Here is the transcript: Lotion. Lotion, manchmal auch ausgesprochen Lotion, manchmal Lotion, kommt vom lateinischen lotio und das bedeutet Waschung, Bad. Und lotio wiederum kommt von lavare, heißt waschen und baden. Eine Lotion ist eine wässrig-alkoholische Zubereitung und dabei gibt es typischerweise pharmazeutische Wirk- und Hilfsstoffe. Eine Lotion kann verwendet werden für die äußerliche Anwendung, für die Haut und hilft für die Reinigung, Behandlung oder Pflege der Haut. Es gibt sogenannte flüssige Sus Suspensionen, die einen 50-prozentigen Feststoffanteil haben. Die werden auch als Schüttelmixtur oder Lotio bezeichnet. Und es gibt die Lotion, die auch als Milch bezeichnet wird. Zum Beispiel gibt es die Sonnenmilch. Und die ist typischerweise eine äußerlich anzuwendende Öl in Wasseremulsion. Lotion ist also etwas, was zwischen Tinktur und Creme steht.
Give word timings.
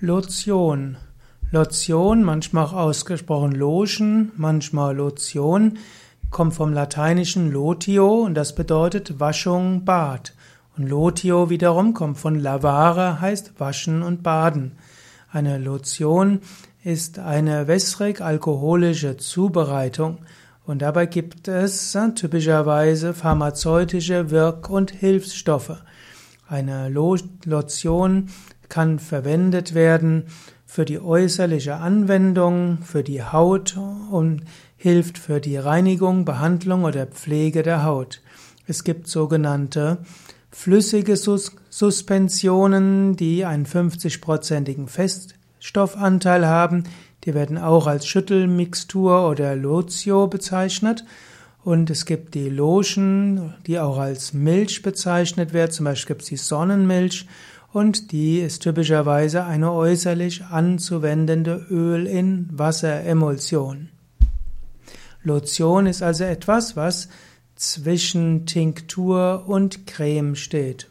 Lotion. 0.00 0.96
Lotion, 1.50 2.22
manchmal 2.22 2.66
auch 2.66 2.72
ausgesprochen 2.72 3.50
Lotion, 3.50 4.30
manchmal 4.36 4.94
Lotion, 4.94 5.78
kommt 6.30 6.54
vom 6.54 6.72
lateinischen 6.72 7.50
lotio 7.50 8.22
und 8.22 8.34
das 8.34 8.54
bedeutet 8.54 9.18
Waschung, 9.18 9.84
Bad. 9.84 10.34
Und 10.76 10.88
lotio 10.88 11.50
wiederum 11.50 11.94
kommt 11.94 12.16
von 12.16 12.38
lavare, 12.38 13.20
heißt 13.20 13.58
waschen 13.58 14.04
und 14.04 14.22
baden. 14.22 14.76
Eine 15.32 15.58
Lotion 15.58 16.42
ist 16.84 17.18
eine 17.18 17.66
wässrig-alkoholische 17.66 19.16
Zubereitung 19.16 20.18
und 20.64 20.80
dabei 20.80 21.06
gibt 21.06 21.48
es 21.48 21.98
typischerweise 22.14 23.14
pharmazeutische 23.14 24.30
Wirk- 24.30 24.70
und 24.70 24.92
Hilfsstoffe. 24.92 25.82
Eine 26.46 26.88
Lotion 26.88 28.28
kann 28.68 28.98
verwendet 28.98 29.74
werden 29.74 30.24
für 30.66 30.84
die 30.84 31.00
äußerliche 31.00 31.76
Anwendung, 31.76 32.78
für 32.82 33.02
die 33.02 33.22
Haut 33.22 33.78
und 34.10 34.42
hilft 34.76 35.18
für 35.18 35.40
die 35.40 35.56
Reinigung, 35.56 36.24
Behandlung 36.24 36.84
oder 36.84 37.06
Pflege 37.06 37.62
der 37.62 37.84
Haut. 37.84 38.20
Es 38.66 38.84
gibt 38.84 39.08
sogenannte 39.08 39.98
flüssige 40.50 41.16
Sus 41.16 41.56
Suspensionen, 41.70 43.16
die 43.16 43.44
einen 43.44 43.64
50-prozentigen 43.64 44.88
Feststoffanteil 44.88 46.46
haben. 46.46 46.84
Die 47.24 47.34
werden 47.34 47.56
auch 47.56 47.86
als 47.86 48.06
Schüttelmixtur 48.06 49.28
oder 49.28 49.54
Lotio 49.54 50.26
bezeichnet. 50.26 51.04
Und 51.64 51.90
es 51.90 52.04
gibt 52.04 52.34
die 52.34 52.48
Lotion, 52.48 53.54
die 53.66 53.78
auch 53.78 53.98
als 53.98 54.32
Milch 54.32 54.82
bezeichnet 54.82 55.52
wird. 55.52 55.72
Zum 55.72 55.84
Beispiel 55.84 56.14
gibt 56.14 56.22
es 56.22 56.28
die 56.28 56.36
Sonnenmilch. 56.36 57.26
Und 57.72 58.12
die 58.12 58.40
ist 58.40 58.62
typischerweise 58.62 59.44
eine 59.44 59.72
äußerlich 59.72 60.44
anzuwendende 60.46 61.66
Öl 61.70 62.06
in 62.06 62.48
Wasseremulsion. 62.50 63.90
Lotion 65.22 65.86
ist 65.86 66.02
also 66.02 66.24
etwas, 66.24 66.76
was 66.76 67.08
zwischen 67.56 68.46
Tinktur 68.46 69.44
und 69.46 69.86
Creme 69.86 70.34
steht. 70.36 70.88